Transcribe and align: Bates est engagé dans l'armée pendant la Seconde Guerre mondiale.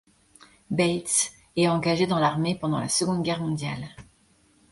Bates 0.71 1.31
est 1.55 1.67
engagé 1.67 2.07
dans 2.07 2.17
l'armée 2.17 2.55
pendant 2.59 2.79
la 2.79 2.89
Seconde 2.89 3.21
Guerre 3.21 3.41
mondiale. 3.43 3.87